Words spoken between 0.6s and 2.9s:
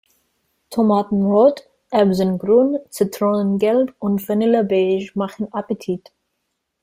Tomatenrot, erbsengrün,